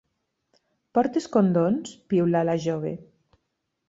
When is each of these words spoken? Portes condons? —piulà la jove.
Portes 0.97 1.27
condons? 1.35 1.91
—piulà 1.97 2.41
la 2.49 2.57
jove. 2.65 2.95